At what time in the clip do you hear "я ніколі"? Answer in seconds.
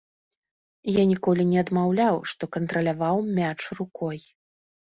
0.95-1.45